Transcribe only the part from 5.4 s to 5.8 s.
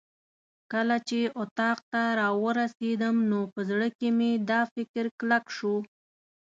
شو.